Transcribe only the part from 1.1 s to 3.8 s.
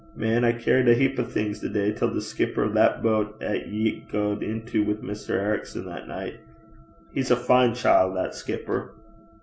o' things the day till the skipper o' that boat 'at